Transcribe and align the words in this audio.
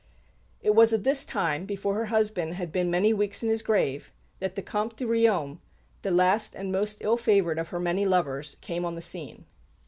It 0.63 0.73
was 0.73 0.93
at 0.93 1.03
this 1.03 1.27
time, 1.27 1.67
before 1.67 1.93
her 1.93 2.05
husband 2.05 2.55
had 2.55 2.71
been 2.71 2.89
many 2.89 3.13
weeks 3.13 3.43
in 3.43 3.49
his 3.51 3.61
grave, 3.61 4.11
that 4.39 4.55
the 4.55 4.63
Comte 4.63 4.95
de 4.95 5.05
Riom, 5.05 5.61
the 6.01 6.09
last 6.09 6.55
and 6.55 6.71
most 6.71 6.97
ill 7.01 7.17
favoured 7.17 7.59
of 7.59 7.67
her 7.67 7.79
many 7.79 8.05
lovers, 8.07 8.55
came 8.61 8.83
on 8.83 8.95
the 8.95 9.01
scene. 9.03 9.45